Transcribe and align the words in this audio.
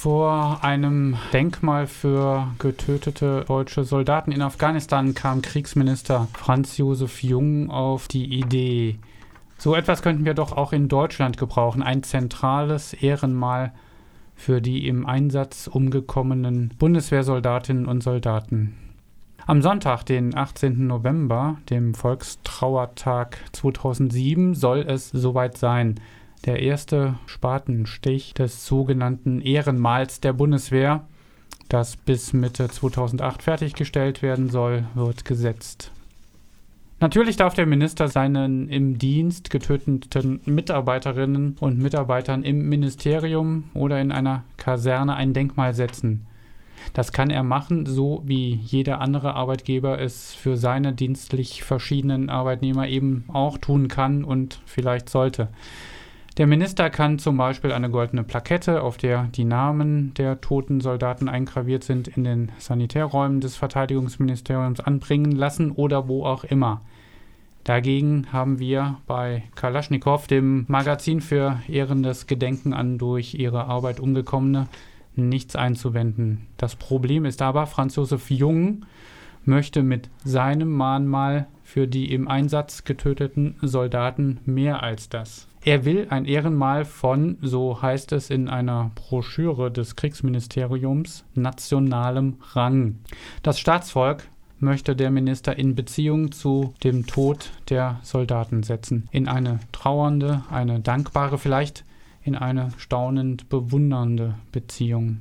Vor 0.00 0.62
einem 0.62 1.16
Denkmal 1.32 1.88
für 1.88 2.46
getötete 2.60 3.44
deutsche 3.48 3.82
Soldaten 3.82 4.30
in 4.30 4.42
Afghanistan 4.42 5.12
kam 5.12 5.42
Kriegsminister 5.42 6.28
Franz 6.34 6.76
Josef 6.76 7.24
Jung 7.24 7.68
auf 7.68 8.06
die 8.06 8.38
Idee, 8.38 9.00
so 9.56 9.74
etwas 9.74 10.02
könnten 10.02 10.24
wir 10.24 10.34
doch 10.34 10.52
auch 10.52 10.72
in 10.72 10.86
Deutschland 10.86 11.36
gebrauchen, 11.36 11.82
ein 11.82 12.04
zentrales 12.04 12.92
Ehrenmal 12.92 13.72
für 14.36 14.62
die 14.62 14.86
im 14.86 15.04
Einsatz 15.04 15.66
umgekommenen 15.66 16.72
Bundeswehrsoldatinnen 16.78 17.86
und 17.86 18.00
Soldaten. 18.00 18.76
Am 19.46 19.62
Sonntag, 19.62 20.04
den 20.04 20.32
18. 20.36 20.86
November, 20.86 21.56
dem 21.70 21.94
Volkstrauertag 21.94 23.38
2007, 23.50 24.54
soll 24.54 24.78
es 24.78 25.08
soweit 25.08 25.58
sein 25.58 25.98
der 26.44 26.60
erste 26.60 27.14
Spatenstich 27.26 28.34
des 28.34 28.66
sogenannten 28.66 29.40
Ehrenmals 29.40 30.20
der 30.20 30.32
Bundeswehr, 30.32 31.04
das 31.68 31.96
bis 31.96 32.32
Mitte 32.32 32.68
2008 32.68 33.42
fertiggestellt 33.42 34.22
werden 34.22 34.48
soll, 34.48 34.84
wird 34.94 35.24
gesetzt. 35.24 35.92
Natürlich 37.00 37.36
darf 37.36 37.54
der 37.54 37.66
Minister 37.66 38.08
seinen 38.08 38.68
im 38.68 38.98
Dienst 38.98 39.50
getöteten 39.50 40.40
Mitarbeiterinnen 40.46 41.56
und 41.60 41.78
Mitarbeitern 41.78 42.42
im 42.42 42.68
Ministerium 42.68 43.64
oder 43.74 44.00
in 44.00 44.10
einer 44.10 44.42
Kaserne 44.56 45.14
ein 45.14 45.32
Denkmal 45.32 45.74
setzen. 45.74 46.26
Das 46.94 47.12
kann 47.12 47.30
er 47.30 47.44
machen, 47.44 47.86
so 47.86 48.22
wie 48.24 48.54
jeder 48.54 49.00
andere 49.00 49.34
Arbeitgeber 49.34 50.00
es 50.00 50.34
für 50.34 50.56
seine 50.56 50.92
dienstlich 50.92 51.62
verschiedenen 51.62 52.30
Arbeitnehmer 52.30 52.88
eben 52.88 53.24
auch 53.28 53.58
tun 53.58 53.88
kann 53.88 54.24
und 54.24 54.60
vielleicht 54.66 55.08
sollte. 55.08 55.48
Der 56.38 56.46
Minister 56.46 56.88
kann 56.88 57.18
zum 57.18 57.36
Beispiel 57.36 57.72
eine 57.72 57.90
goldene 57.90 58.22
Plakette, 58.22 58.82
auf 58.82 58.96
der 58.96 59.24
die 59.24 59.44
Namen 59.44 60.14
der 60.14 60.40
toten 60.40 60.80
Soldaten 60.80 61.28
eingraviert 61.28 61.82
sind, 61.82 62.06
in 62.06 62.22
den 62.22 62.52
Sanitärräumen 62.58 63.40
des 63.40 63.56
Verteidigungsministeriums 63.56 64.78
anbringen 64.78 65.32
lassen 65.32 65.72
oder 65.72 66.06
wo 66.06 66.24
auch 66.24 66.44
immer. 66.44 66.82
Dagegen 67.64 68.28
haben 68.32 68.60
wir 68.60 68.98
bei 69.08 69.42
Kalaschnikow, 69.56 70.28
dem 70.28 70.64
Magazin 70.68 71.20
für 71.20 71.60
ehrendes 71.66 72.28
Gedenken 72.28 72.72
an 72.72 72.98
durch 72.98 73.34
ihre 73.34 73.64
Arbeit 73.64 73.98
umgekommene, 73.98 74.68
nichts 75.16 75.56
einzuwenden. 75.56 76.46
Das 76.56 76.76
Problem 76.76 77.24
ist 77.24 77.42
aber, 77.42 77.66
Franz 77.66 77.96
Josef 77.96 78.30
Jung 78.30 78.86
möchte 79.44 79.82
mit 79.82 80.08
seinem 80.24 80.70
Mahnmal 80.70 81.48
für 81.68 81.86
die 81.86 82.14
im 82.14 82.28
Einsatz 82.28 82.84
getöteten 82.84 83.56
Soldaten 83.60 84.40
mehr 84.46 84.82
als 84.82 85.10
das. 85.10 85.48
Er 85.62 85.84
will 85.84 86.06
ein 86.08 86.24
Ehrenmal 86.24 86.86
von, 86.86 87.36
so 87.42 87.82
heißt 87.82 88.12
es 88.12 88.30
in 88.30 88.48
einer 88.48 88.90
Broschüre 88.94 89.70
des 89.70 89.94
Kriegsministeriums, 89.94 91.26
nationalem 91.34 92.38
Rang. 92.54 93.00
Das 93.42 93.60
Staatsvolk 93.60 94.22
möchte 94.58 94.96
der 94.96 95.10
Minister 95.10 95.58
in 95.58 95.74
Beziehung 95.74 96.32
zu 96.32 96.72
dem 96.84 97.06
Tod 97.06 97.50
der 97.68 98.00
Soldaten 98.02 98.62
setzen. 98.62 99.06
In 99.10 99.28
eine 99.28 99.60
trauernde, 99.70 100.44
eine 100.50 100.80
dankbare, 100.80 101.36
vielleicht 101.36 101.84
in 102.22 102.34
eine 102.34 102.70
staunend 102.78 103.50
bewundernde 103.50 104.36
Beziehung. 104.52 105.18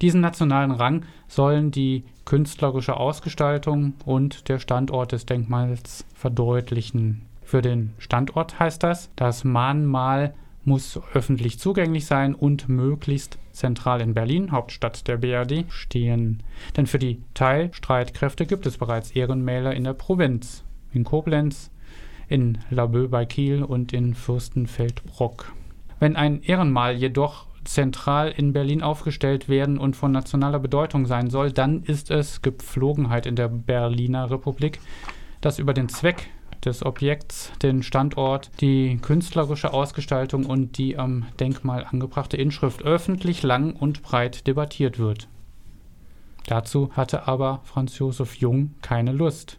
Diesen 0.00 0.20
nationalen 0.20 0.70
Rang 0.70 1.04
sollen 1.26 1.72
die 1.72 2.04
künstlerische 2.24 2.96
Ausgestaltung 2.96 3.94
und 4.04 4.48
der 4.48 4.58
Standort 4.58 5.12
des 5.12 5.26
Denkmals 5.26 6.04
verdeutlichen. 6.14 7.22
Für 7.42 7.62
den 7.62 7.92
Standort 7.98 8.58
heißt 8.58 8.82
das, 8.82 9.10
das 9.16 9.44
Mahnmal 9.44 10.34
muss 10.64 11.00
öffentlich 11.12 11.58
zugänglich 11.58 12.06
sein 12.06 12.34
und 12.34 12.68
möglichst 12.68 13.38
zentral 13.52 14.00
in 14.00 14.14
Berlin, 14.14 14.50
Hauptstadt 14.50 15.06
der 15.06 15.18
BRD, 15.18 15.66
stehen. 15.68 16.42
Denn 16.76 16.86
für 16.86 16.98
die 16.98 17.22
Teilstreitkräfte 17.34 18.46
gibt 18.46 18.66
es 18.66 18.78
bereits 18.78 19.10
Ehrenmäler 19.10 19.74
in 19.74 19.84
der 19.84 19.92
Provinz, 19.92 20.64
in 20.92 21.04
Koblenz, 21.04 21.70
in 22.28 22.58
Laboe 22.70 23.08
bei 23.08 23.26
Kiel 23.26 23.62
und 23.62 23.92
in 23.92 24.14
Fürstenfeldbruck. 24.14 25.52
Wenn 26.00 26.16
ein 26.16 26.42
Ehrenmal 26.42 26.94
jedoch 26.94 27.46
zentral 27.64 28.30
in 28.30 28.52
Berlin 28.52 28.82
aufgestellt 28.82 29.48
werden 29.48 29.78
und 29.78 29.96
von 29.96 30.12
nationaler 30.12 30.58
Bedeutung 30.58 31.06
sein 31.06 31.30
soll, 31.30 31.52
dann 31.52 31.82
ist 31.82 32.10
es 32.10 32.42
Gepflogenheit 32.42 33.26
in 33.26 33.36
der 33.36 33.48
Berliner 33.48 34.30
Republik, 34.30 34.80
dass 35.40 35.58
über 35.58 35.74
den 35.74 35.88
Zweck 35.88 36.28
des 36.64 36.84
Objekts, 36.84 37.52
den 37.62 37.82
Standort, 37.82 38.50
die 38.60 38.98
künstlerische 39.00 39.72
Ausgestaltung 39.72 40.46
und 40.46 40.78
die 40.78 40.96
am 40.96 41.26
Denkmal 41.38 41.84
angebrachte 41.84 42.36
Inschrift 42.36 42.82
öffentlich 42.82 43.42
lang 43.42 43.74
und 43.74 44.02
breit 44.02 44.46
debattiert 44.46 44.98
wird. 44.98 45.28
Dazu 46.46 46.90
hatte 46.94 47.26
aber 47.26 47.60
Franz 47.64 47.98
Josef 47.98 48.36
Jung 48.36 48.74
keine 48.82 49.12
Lust. 49.12 49.58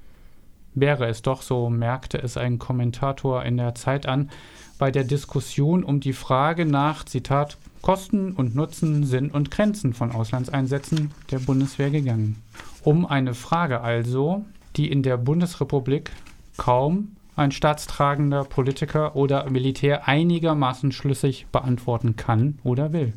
Wäre 0.74 1.08
es 1.08 1.22
doch, 1.22 1.42
so 1.42 1.70
merkte 1.70 2.18
es 2.18 2.38
ein 2.38 2.60
Kommentator 2.60 3.44
in 3.44 3.58
der 3.58 3.76
Zeit 3.76 4.08
an, 4.08 4.30
bei 4.78 4.92
der 4.92 5.06
Diskussion 5.06 5.84
um 5.84 6.00
die 6.00 6.14
Frage 6.14 6.66
nach, 6.66 7.06
Zitat, 7.06 7.58
Kosten 7.86 8.32
und 8.32 8.56
Nutzen, 8.56 9.04
Sinn 9.04 9.30
und 9.30 9.52
Grenzen 9.52 9.94
von 9.94 10.12
Auslandseinsätzen 10.12 11.12
der 11.30 11.38
Bundeswehr 11.38 11.92
gegangen. 11.92 12.42
Um 12.84 13.06
eine 13.06 13.36
Frage 13.36 13.82
also, 13.82 14.44
die 14.76 14.92
in 14.92 15.04
der 15.04 15.18
Bundesrepublik 15.18 16.10
kaum 16.58 17.16
ein 17.36 17.52
staatstragender 17.52 18.44
Politiker 18.44 19.16
oder 19.16 19.48
Militär 19.52 20.08
einigermaßen 20.08 20.94
schlüssig 20.94 21.46
beantworten 21.52 22.16
kann 22.16 22.58
oder 22.64 22.92
will. 22.92 23.14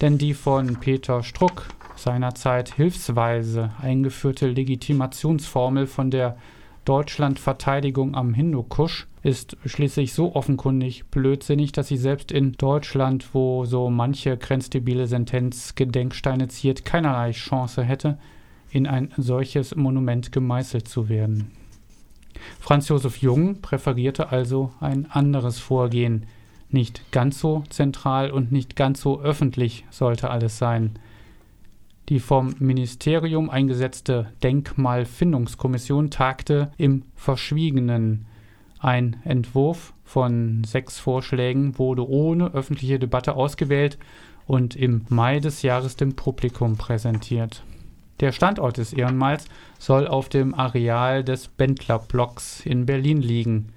Denn 0.00 0.16
die 0.16 0.34
von 0.34 0.76
Peter 0.76 1.24
Struck 1.24 1.66
seinerzeit 1.96 2.72
hilfsweise 2.72 3.72
eingeführte 3.82 4.46
Legitimationsformel 4.46 5.88
von 5.88 6.12
der 6.12 6.36
Deutschlandverteidigung 6.84 8.14
am 8.14 8.34
Hindukusch 8.34 9.06
ist 9.22 9.56
schließlich 9.64 10.14
so 10.14 10.34
offenkundig 10.34 11.04
blödsinnig, 11.10 11.72
dass 11.72 11.88
sie 11.88 11.98
selbst 11.98 12.32
in 12.32 12.52
Deutschland, 12.52 13.34
wo 13.34 13.64
so 13.64 13.90
manche 13.90 14.36
grenzdebile 14.36 15.06
Sentenz 15.06 15.74
Gedenksteine 15.74 16.48
ziert, 16.48 16.84
keinerlei 16.84 17.32
Chance 17.32 17.82
hätte, 17.84 18.18
in 18.70 18.86
ein 18.86 19.12
solches 19.16 19.76
Monument 19.76 20.32
gemeißelt 20.32 20.88
zu 20.88 21.08
werden. 21.08 21.50
Franz 22.58 22.88
Josef 22.88 23.18
Jung 23.18 23.60
präferierte 23.60 24.30
also 24.30 24.72
ein 24.80 25.10
anderes 25.10 25.58
Vorgehen. 25.58 26.26
Nicht 26.70 27.10
ganz 27.12 27.40
so 27.40 27.64
zentral 27.68 28.30
und 28.30 28.52
nicht 28.52 28.76
ganz 28.76 29.00
so 29.00 29.20
öffentlich 29.20 29.84
sollte 29.90 30.30
alles 30.30 30.56
sein. 30.56 30.92
Die 32.10 32.18
vom 32.18 32.56
Ministerium 32.58 33.50
eingesetzte 33.50 34.32
Denkmalfindungskommission 34.42 36.10
tagte 36.10 36.72
im 36.76 37.04
Verschwiegenen. 37.14 38.26
Ein 38.80 39.20
Entwurf 39.24 39.92
von 40.04 40.64
sechs 40.64 40.98
Vorschlägen 40.98 41.78
wurde 41.78 42.08
ohne 42.08 42.52
öffentliche 42.52 42.98
Debatte 42.98 43.34
ausgewählt 43.34 43.96
und 44.48 44.74
im 44.74 45.06
Mai 45.08 45.38
des 45.38 45.62
Jahres 45.62 45.94
dem 45.94 46.16
Publikum 46.16 46.76
präsentiert. 46.76 47.62
Der 48.18 48.32
Standort 48.32 48.78
des 48.78 48.92
Ehrenmals 48.92 49.44
soll 49.78 50.08
auf 50.08 50.28
dem 50.28 50.52
Areal 50.52 51.22
des 51.22 51.46
Bendlerblocks 51.46 52.66
in 52.66 52.86
Berlin 52.86 53.22
liegen, 53.22 53.68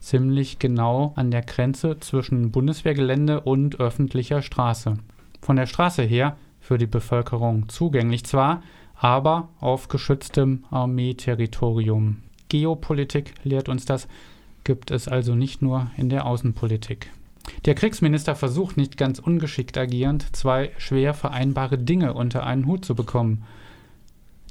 ziemlich 0.00 0.58
genau 0.58 1.12
an 1.16 1.30
der 1.30 1.42
Grenze 1.42 2.00
zwischen 2.00 2.50
Bundeswehrgelände 2.50 3.40
und 3.42 3.78
öffentlicher 3.78 4.40
Straße. 4.40 4.96
Von 5.42 5.56
der 5.56 5.66
Straße 5.66 6.02
her 6.02 6.38
für 6.64 6.78
die 6.78 6.86
Bevölkerung 6.86 7.68
zugänglich 7.68 8.24
zwar, 8.24 8.62
aber 8.96 9.50
auf 9.60 9.88
geschütztem 9.88 10.64
Armeeterritorium. 10.70 12.22
Geopolitik 12.48 13.34
lehrt 13.44 13.68
uns 13.68 13.84
das, 13.84 14.08
gibt 14.64 14.90
es 14.90 15.06
also 15.06 15.34
nicht 15.34 15.60
nur 15.60 15.90
in 15.98 16.08
der 16.08 16.24
Außenpolitik. 16.24 17.10
Der 17.66 17.74
Kriegsminister 17.74 18.34
versucht 18.34 18.78
nicht 18.78 18.96
ganz 18.96 19.18
ungeschickt 19.18 19.76
agierend, 19.76 20.34
zwei 20.34 20.70
schwer 20.78 21.12
vereinbare 21.12 21.76
Dinge 21.76 22.14
unter 22.14 22.46
einen 22.46 22.64
Hut 22.64 22.86
zu 22.86 22.94
bekommen. 22.94 23.44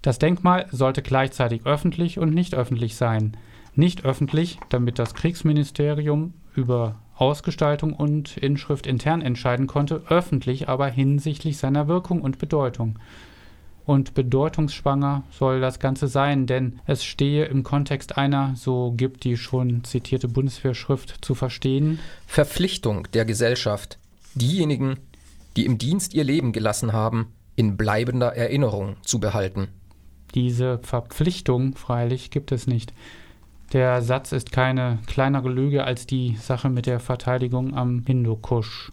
Das 0.04 0.20
Denkmal 0.20 0.68
sollte 0.70 1.02
gleichzeitig 1.02 1.66
öffentlich 1.66 2.20
und 2.20 2.32
nicht 2.32 2.54
öffentlich 2.54 2.96
sein. 2.96 3.36
Nicht 3.74 4.06
öffentlich, 4.06 4.60
damit 4.70 5.00
das 5.00 5.16
Kriegsministerium 5.16 6.36
über 6.56 6.96
Ausgestaltung 7.16 7.94
und 7.94 8.38
Inschrift 8.38 8.88
intern 8.88 9.22
entscheiden 9.22 9.68
konnte, 9.68 10.04
öffentlich 10.10 10.70
aber 10.70 10.88
hinsichtlich 10.88 11.58
seiner 11.58 11.88
Wirkung 11.88 12.22
und 12.22 12.40
Bedeutung. 12.40 12.98
Und 13.86 14.14
bedeutungsschwanger 14.14 15.24
soll 15.30 15.60
das 15.60 15.80
Ganze 15.80 16.08
sein, 16.08 16.48
denn 16.48 16.80
es 16.86 17.04
stehe 17.04 17.46
im 17.46 17.64
Kontext 17.64 18.18
einer, 18.18 18.56
so 18.56 18.94
gibt 18.96 19.26
die 19.26 19.36
schon 19.36 19.84
zitierte 19.84 20.30
Bundeswehrschrift 20.30 21.24
zu 21.24 21.36
verstehen, 21.36 22.00
Verpflichtung 22.26 23.08
der 23.14 23.26
Gesellschaft, 23.26 24.00
diejenigen, 24.36 24.98
die 25.58 25.66
im 25.66 25.78
Dienst 25.78 26.14
ihr 26.14 26.24
Leben 26.24 26.54
gelassen 26.54 26.94
haben, 26.94 27.34
in 27.56 27.76
bleibender 27.76 28.36
Erinnerung 28.36 28.96
zu 29.04 29.20
behalten. 29.20 29.68
Diese 30.34 30.80
Verpflichtung 30.80 31.76
freilich 31.76 32.32
gibt 32.32 32.52
es 32.52 32.66
nicht. 32.66 32.94
Der 33.71 34.01
Satz 34.01 34.31
ist 34.31 34.51
keine 34.51 35.00
kleinere 35.07 35.50
Lüge 35.50 35.83
als 35.83 36.06
die 36.06 36.36
Sache 36.36 36.69
mit 36.69 36.86
der 36.86 37.00
Verteidigung 37.00 37.75
am 37.75 38.04
Hindukusch. 38.06 38.92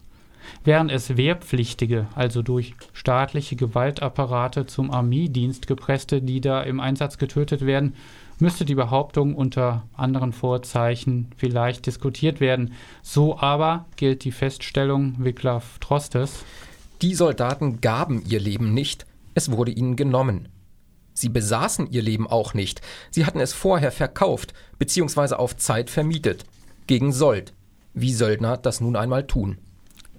Wären 0.63 0.89
es 0.89 1.17
Wehrpflichtige, 1.17 2.07
also 2.15 2.41
durch 2.41 2.73
staatliche 2.93 3.55
Gewaltapparate 3.55 4.65
zum 4.65 4.91
Armeedienst 4.91 5.67
gepresste, 5.67 6.21
die 6.21 6.41
da 6.41 6.61
im 6.61 6.79
Einsatz 6.79 7.17
getötet 7.17 7.65
werden, 7.65 7.95
müsste 8.39 8.65
die 8.65 8.75
Behauptung 8.75 9.35
unter 9.35 9.83
anderen 9.95 10.33
Vorzeichen 10.33 11.29
vielleicht 11.37 11.85
diskutiert 11.85 12.39
werden. 12.39 12.73
So 13.03 13.37
aber 13.37 13.85
gilt 13.95 14.23
die 14.23 14.31
Feststellung 14.31 15.15
Wiglaf 15.19 15.77
Trostes. 15.79 16.43
Die 17.01 17.13
Soldaten 17.13 17.81
gaben 17.81 18.23
ihr 18.27 18.39
Leben 18.39 18.73
nicht, 18.73 19.05
es 19.35 19.51
wurde 19.51 19.71
ihnen 19.71 19.95
genommen. 19.95 20.49
Sie 21.21 21.29
besaßen 21.29 21.91
ihr 21.91 22.01
Leben 22.01 22.25
auch 22.25 22.55
nicht, 22.55 22.81
sie 23.11 23.27
hatten 23.27 23.39
es 23.39 23.53
vorher 23.53 23.91
verkauft 23.91 24.55
bzw. 24.79 25.35
auf 25.35 25.55
Zeit 25.55 25.91
vermietet, 25.91 26.45
gegen 26.87 27.11
Sold, 27.11 27.53
wie 27.93 28.11
Söldner 28.11 28.57
das 28.57 28.81
nun 28.81 28.95
einmal 28.95 29.27
tun. 29.27 29.59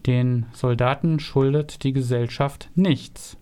Den 0.06 0.46
Soldaten 0.52 1.18
schuldet 1.18 1.82
die 1.82 1.92
Gesellschaft 1.92 2.70
nichts. 2.76 3.36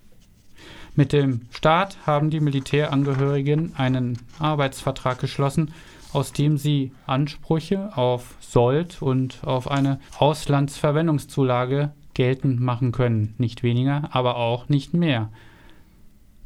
Mit 0.94 1.12
dem 1.12 1.42
Staat 1.50 1.98
haben 2.06 2.30
die 2.30 2.40
Militärangehörigen 2.40 3.76
einen 3.76 4.18
Arbeitsvertrag 4.38 5.20
geschlossen, 5.20 5.74
aus 6.14 6.32
dem 6.32 6.56
sie 6.56 6.92
Ansprüche 7.06 7.94
auf 7.94 8.36
Sold 8.40 9.02
und 9.02 9.44
auf 9.44 9.70
eine 9.70 10.00
Auslandsverwendungszulage 10.16 11.92
geltend 12.14 12.58
machen 12.58 12.90
können. 12.90 13.34
Nicht 13.36 13.62
weniger, 13.62 14.08
aber 14.12 14.36
auch 14.36 14.70
nicht 14.70 14.94
mehr. 14.94 15.28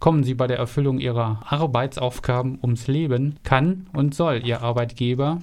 Kommen 0.01 0.25
sie 0.25 0.35
bei 0.35 0.47
der 0.47 0.59
Erfüllung 0.59 0.99
ihrer 0.99 1.41
Arbeitsaufgaben 1.47 2.59
ums 2.63 2.87
Leben, 2.89 3.37
kann 3.43 3.87
und 3.93 4.15
soll 4.15 4.43
ihr 4.45 4.63
Arbeitgeber, 4.63 5.39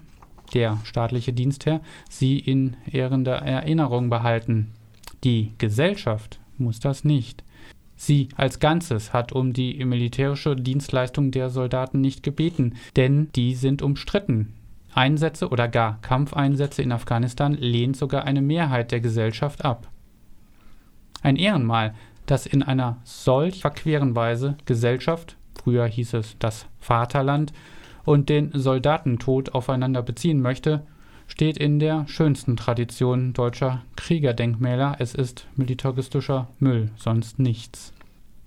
der 0.53 0.77
staatliche 0.83 1.33
Dienstherr, 1.33 1.81
sie 2.09 2.37
in 2.37 2.75
ehrender 2.91 3.37
Erinnerung 3.37 4.09
behalten. 4.09 4.71
Die 5.23 5.53
Gesellschaft 5.57 6.39
muss 6.57 6.79
das 6.79 7.03
nicht. 7.03 7.43
Sie 7.95 8.29
als 8.35 8.59
Ganzes 8.59 9.13
hat 9.13 9.31
um 9.31 9.53
die 9.53 9.83
militärische 9.85 10.55
Dienstleistung 10.55 11.31
der 11.31 11.49
Soldaten 11.49 12.01
nicht 12.01 12.23
gebeten, 12.23 12.75
denn 12.95 13.29
die 13.35 13.53
sind 13.53 13.81
umstritten. 13.81 14.53
Einsätze 14.93 15.49
oder 15.49 15.67
gar 15.67 16.01
Kampfeinsätze 16.01 16.81
in 16.81 16.91
Afghanistan 16.91 17.53
lehnt 17.53 17.95
sogar 17.95 18.25
eine 18.25 18.41
Mehrheit 18.41 18.91
der 18.91 19.01
Gesellschaft 19.01 19.63
ab. 19.63 19.87
Ein 21.21 21.35
Ehrenmal, 21.35 21.93
das 22.31 22.45
in 22.45 22.63
einer 22.63 22.97
solch 23.03 23.59
verqueren 23.61 24.15
Weise 24.15 24.55
Gesellschaft, 24.65 25.35
früher 25.61 25.85
hieß 25.85 26.13
es 26.13 26.37
das 26.39 26.65
Vaterland, 26.79 27.51
und 28.05 28.29
den 28.29 28.51
Soldatentod 28.53 29.53
aufeinander 29.53 30.01
beziehen 30.01 30.41
möchte, 30.41 30.81
steht 31.27 31.57
in 31.57 31.79
der 31.79 32.07
schönsten 32.07 32.55
Tradition 32.55 33.33
deutscher 33.33 33.83
Kriegerdenkmäler. 33.97 34.95
Es 34.99 35.13
ist 35.13 35.45
militaristischer 35.55 36.47
Müll, 36.59 36.89
sonst 36.95 37.37
nichts. 37.37 37.93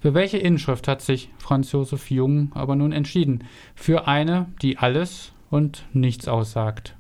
Für 0.01 0.15
welche 0.15 0.39
Inschrift 0.39 0.89
hat 0.89 1.01
sich 1.03 1.31
Franz 1.39 1.71
Josef 1.73 2.11
Jung 2.11 2.53
aber 2.55 2.77
nun 2.77 2.93
entschieden? 2.93 3.45
Für 3.75 4.09
eine, 4.09 4.47
die 4.61 4.79
alles 4.79 5.33
und 5.51 5.85
nichts 5.93 6.27
aussagt. 6.27 6.97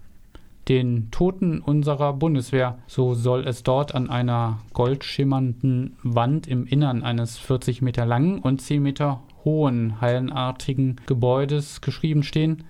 Den 0.68 1.10
Toten 1.10 1.60
unserer 1.60 2.14
Bundeswehr, 2.14 2.78
so 2.86 3.12
soll 3.12 3.46
es 3.46 3.62
dort 3.62 3.94
an 3.94 4.08
einer 4.08 4.60
goldschimmernden 4.72 5.96
Wand 6.02 6.46
im 6.46 6.66
Innern 6.66 7.02
eines 7.02 7.36
40 7.36 7.82
Meter 7.82 8.06
langen 8.06 8.38
und 8.38 8.62
10 8.62 8.82
Meter 8.82 9.22
hohen 9.44 10.00
hallenartigen 10.00 10.96
Gebäudes 11.06 11.82
geschrieben 11.82 12.22
stehen, 12.22 12.64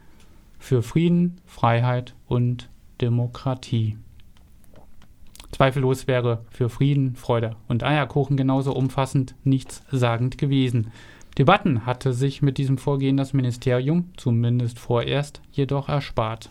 für 0.59 0.83
Frieden, 0.83 1.41
Freiheit 1.47 2.15
und 2.27 2.69
Demokratie. 3.01 3.97
Zweifellos 5.53 6.09
wäre 6.09 6.45
für 6.51 6.69
Frieden, 6.69 7.15
Freude 7.15 7.55
und 7.69 7.85
Eierkuchen 7.85 8.37
genauso 8.37 8.75
umfassend 8.75 9.37
nichtssagend 9.45 10.37
gewesen. 10.37 10.91
Debatten 11.39 11.87
hatte 11.87 12.13
sich 12.13 12.43
mit 12.43 12.59
diesem 12.59 12.77
Vorgehen 12.77 13.17
das 13.17 13.35
Ministerium, 13.35 14.11
zumindest 14.17 14.81
vorerst, 14.81 15.41
jedoch 15.53 15.89
erspart. 15.89 16.51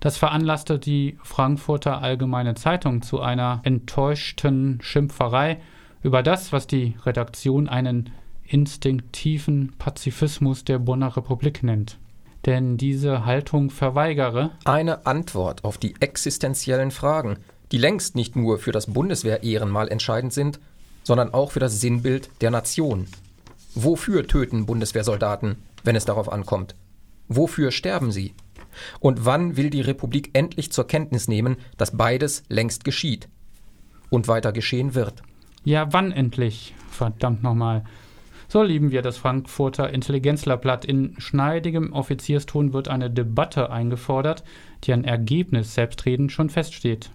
Das 0.00 0.16
veranlasste 0.16 0.78
die 0.78 1.18
Frankfurter 1.22 2.02
Allgemeine 2.02 2.54
Zeitung 2.54 3.02
zu 3.02 3.20
einer 3.20 3.60
enttäuschten 3.64 4.78
Schimpferei 4.80 5.60
über 6.02 6.22
das, 6.22 6.52
was 6.52 6.66
die 6.66 6.96
Redaktion 7.04 7.68
einen 7.68 8.10
instinktiven 8.44 9.74
Pazifismus 9.78 10.64
der 10.64 10.78
Bonner 10.78 11.16
Republik 11.16 11.62
nennt 11.62 11.98
denn 12.46 12.76
diese 12.76 13.24
Haltung 13.24 13.70
verweigere 13.70 14.52
eine 14.64 15.06
Antwort 15.06 15.64
auf 15.64 15.78
die 15.78 15.94
existenziellen 16.00 16.90
Fragen, 16.90 17.38
die 17.72 17.78
längst 17.78 18.14
nicht 18.16 18.36
nur 18.36 18.58
für 18.58 18.72
das 18.72 18.86
Bundeswehr-Ehrenmal 18.86 19.88
entscheidend 19.88 20.32
sind, 20.32 20.58
sondern 21.02 21.34
auch 21.34 21.52
für 21.52 21.60
das 21.60 21.80
Sinnbild 21.80 22.30
der 22.40 22.50
Nation. 22.50 23.06
Wofür 23.74 24.26
töten 24.26 24.66
Bundeswehrsoldaten, 24.66 25.56
wenn 25.84 25.96
es 25.96 26.04
darauf 26.04 26.32
ankommt? 26.32 26.74
Wofür 27.28 27.70
sterben 27.70 28.12
sie? 28.12 28.34
Und 29.00 29.24
wann 29.24 29.56
will 29.56 29.70
die 29.70 29.80
Republik 29.80 30.30
endlich 30.32 30.72
zur 30.72 30.86
Kenntnis 30.86 31.28
nehmen, 31.28 31.56
dass 31.76 31.96
beides 31.96 32.42
längst 32.48 32.84
geschieht 32.84 33.28
und 34.10 34.28
weiter 34.28 34.52
geschehen 34.52 34.94
wird? 34.94 35.22
Ja, 35.64 35.92
wann 35.92 36.12
endlich? 36.12 36.74
Verdammt 36.90 37.42
nochmal. 37.42 37.84
So 38.50 38.62
lieben 38.62 38.90
wir 38.92 39.02
das 39.02 39.18
Frankfurter 39.18 39.90
Intelligenzlerblatt. 39.90 40.86
In 40.86 41.14
schneidigem 41.18 41.92
Offizierston 41.92 42.72
wird 42.72 42.88
eine 42.88 43.10
Debatte 43.10 43.70
eingefordert, 43.70 44.42
die 44.84 44.94
ein 44.94 45.04
Ergebnis 45.04 45.74
selbstredend 45.74 46.32
schon 46.32 46.48
feststeht. 46.48 47.10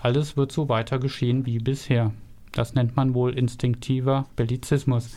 Alles 0.00 0.38
wird 0.38 0.52
so 0.52 0.70
weiter 0.70 0.98
geschehen 0.98 1.44
wie 1.44 1.58
bisher. 1.58 2.12
Das 2.52 2.74
nennt 2.74 2.96
man 2.96 3.12
wohl 3.12 3.36
instinktiver 3.36 4.26
Bellizismus. 4.36 5.14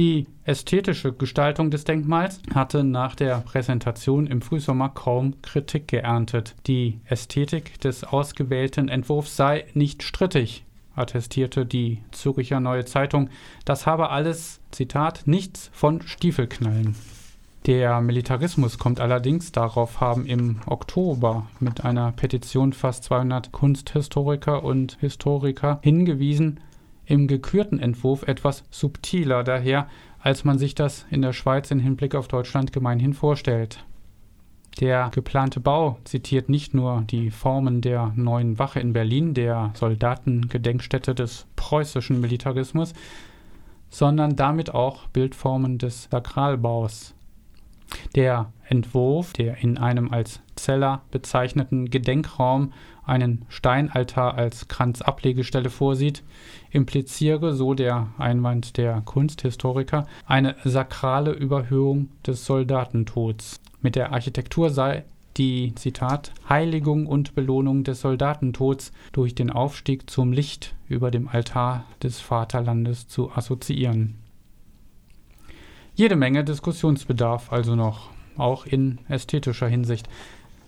Die 0.00 0.26
ästhetische 0.44 1.12
Gestaltung 1.12 1.70
des 1.70 1.84
Denkmals 1.84 2.40
hatte 2.54 2.84
nach 2.84 3.14
der 3.14 3.36
Präsentation 3.40 4.26
im 4.26 4.40
Frühsommer 4.40 4.88
kaum 4.88 5.34
Kritik 5.42 5.88
geerntet. 5.88 6.54
Die 6.66 7.00
Ästhetik 7.04 7.78
des 7.82 8.04
ausgewählten 8.04 8.88
Entwurfs 8.88 9.36
sei 9.36 9.66
nicht 9.74 10.02
strittig 10.02 10.64
attestierte 10.96 11.66
die 11.66 11.98
Züricher 12.12 12.60
Neue 12.60 12.86
Zeitung, 12.86 13.28
das 13.66 13.86
habe 13.86 14.08
alles, 14.08 14.60
Zitat, 14.70 15.24
nichts 15.26 15.68
von 15.74 16.00
Stiefelknallen. 16.00 16.94
Der 17.66 18.00
Militarismus 18.00 18.78
kommt 18.78 19.00
allerdings, 19.00 19.52
darauf 19.52 20.00
haben 20.00 20.24
im 20.24 20.60
Oktober 20.64 21.46
mit 21.58 21.84
einer 21.84 22.12
Petition 22.12 22.72
fast 22.72 23.04
200 23.04 23.52
Kunsthistoriker 23.52 24.64
und 24.64 24.96
Historiker 25.00 25.78
hingewiesen, 25.82 26.60
im 27.10 27.26
gekürten 27.26 27.80
Entwurf 27.80 28.22
etwas 28.22 28.64
subtiler 28.70 29.42
daher, 29.42 29.88
als 30.20 30.44
man 30.44 30.58
sich 30.58 30.74
das 30.74 31.06
in 31.10 31.22
der 31.22 31.32
Schweiz 31.32 31.70
im 31.70 31.80
Hinblick 31.80 32.14
auf 32.14 32.28
Deutschland 32.28 32.72
gemeinhin 32.72 33.14
vorstellt. 33.14 33.84
Der 34.78 35.10
geplante 35.12 35.58
Bau 35.58 35.98
zitiert 36.04 36.48
nicht 36.48 36.72
nur 36.72 37.02
die 37.10 37.30
Formen 37.30 37.80
der 37.80 38.12
neuen 38.14 38.60
Wache 38.60 38.78
in 38.78 38.92
Berlin, 38.92 39.34
der 39.34 39.72
Soldatengedenkstätte 39.74 41.14
des 41.14 41.46
preußischen 41.56 42.20
Militarismus, 42.20 42.94
sondern 43.88 44.36
damit 44.36 44.72
auch 44.72 45.08
Bildformen 45.08 45.78
des 45.78 46.04
Sakralbaus. 46.12 47.14
Der 48.14 48.52
Entwurf, 48.68 49.32
der 49.32 49.58
in 49.58 49.78
einem 49.78 50.12
als 50.12 50.40
Zeller 50.54 51.02
bezeichneten 51.10 51.90
Gedenkraum 51.90 52.72
einen 53.04 53.44
Steinaltar 53.48 54.34
als 54.34 54.68
Kranzablegestelle 54.68 55.70
vorsieht, 55.70 56.22
impliziere, 56.70 57.54
so 57.54 57.74
der 57.74 58.08
Einwand 58.18 58.76
der 58.76 59.00
Kunsthistoriker, 59.00 60.06
eine 60.26 60.54
sakrale 60.64 61.32
Überhöhung 61.32 62.10
des 62.26 62.44
Soldatentods. 62.46 63.60
Mit 63.80 63.96
der 63.96 64.12
Architektur 64.12 64.70
sei 64.70 65.04
die, 65.36 65.74
Zitat, 65.74 66.32
Heiligung 66.48 67.06
und 67.06 67.34
Belohnung 67.34 67.82
des 67.82 68.00
Soldatentods 68.00 68.92
durch 69.12 69.34
den 69.34 69.50
Aufstieg 69.50 70.10
zum 70.10 70.32
Licht 70.32 70.74
über 70.88 71.10
dem 71.10 71.28
Altar 71.28 71.84
des 72.02 72.20
Vaterlandes 72.20 73.08
zu 73.08 73.32
assoziieren. 73.32 74.16
Jede 76.00 76.16
Menge 76.16 76.44
Diskussionsbedarf 76.44 77.52
also 77.52 77.76
noch, 77.76 78.08
auch 78.38 78.64
in 78.64 79.00
ästhetischer 79.10 79.68
Hinsicht. 79.68 80.08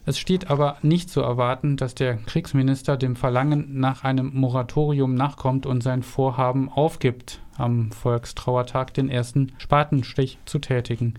Es 0.04 0.18
steht 0.18 0.50
aber 0.50 0.76
nicht 0.82 1.08
zu 1.08 1.22
erwarten, 1.22 1.78
dass 1.78 1.94
der 1.94 2.18
Kriegsminister 2.18 2.98
dem 2.98 3.16
Verlangen 3.16 3.80
nach 3.80 4.04
einem 4.04 4.30
Moratorium 4.34 5.14
nachkommt 5.14 5.64
und 5.64 5.82
sein 5.82 6.02
Vorhaben 6.02 6.68
aufgibt, 6.68 7.40
am 7.56 7.92
Volkstrauertag 7.92 8.92
den 8.92 9.08
ersten 9.08 9.52
Spatenstich 9.56 10.36
zu 10.44 10.58
tätigen. 10.58 11.14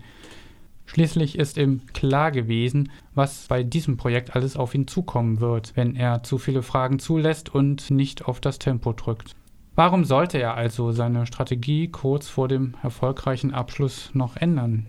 Schließlich 0.86 1.36
ist 1.36 1.56
ihm 1.56 1.80
klar 1.92 2.30
gewesen, 2.30 2.92
was 3.16 3.46
bei 3.48 3.64
diesem 3.64 3.96
Projekt 3.96 4.36
alles 4.36 4.56
auf 4.56 4.76
ihn 4.76 4.86
zukommen 4.86 5.40
wird, 5.40 5.72
wenn 5.74 5.96
er 5.96 6.22
zu 6.22 6.38
viele 6.38 6.62
Fragen 6.62 7.00
zulässt 7.00 7.52
und 7.52 7.90
nicht 7.90 8.26
auf 8.26 8.38
das 8.38 8.60
Tempo 8.60 8.92
drückt. 8.92 9.34
Warum 9.76 10.04
sollte 10.04 10.38
er 10.38 10.54
also 10.54 10.92
seine 10.92 11.26
Strategie 11.26 11.88
kurz 11.88 12.28
vor 12.28 12.46
dem 12.46 12.74
erfolgreichen 12.84 13.52
Abschluss 13.52 14.10
noch 14.14 14.36
ändern? 14.36 14.86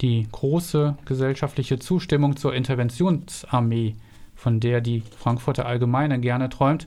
Die 0.00 0.28
große 0.30 0.96
gesellschaftliche 1.04 1.80
Zustimmung 1.80 2.36
zur 2.36 2.54
Interventionsarmee, 2.54 3.96
von 4.36 4.60
der 4.60 4.80
die 4.80 5.00
Frankfurter 5.00 5.66
Allgemeine 5.66 6.20
gerne 6.20 6.48
träumt, 6.48 6.86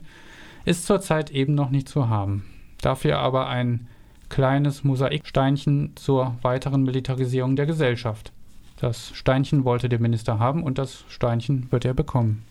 ist 0.64 0.86
zurzeit 0.86 1.30
eben 1.30 1.54
noch 1.54 1.68
nicht 1.68 1.88
zu 1.88 2.08
haben. 2.08 2.44
Dafür 2.80 3.18
aber 3.18 3.48
ein 3.48 3.88
kleines 4.30 4.82
Mosaiksteinchen 4.84 5.92
zur 5.96 6.36
weiteren 6.40 6.84
Militarisierung 6.84 7.54
der 7.54 7.66
Gesellschaft. 7.66 8.32
Das 8.78 9.10
Steinchen 9.14 9.64
wollte 9.64 9.90
der 9.90 10.00
Minister 10.00 10.38
haben 10.38 10.62
und 10.62 10.78
das 10.78 11.04
Steinchen 11.08 11.70
wird 11.70 11.84
er 11.84 11.92
bekommen. 11.92 12.44